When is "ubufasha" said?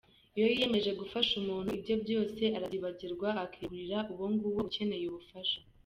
5.09-5.59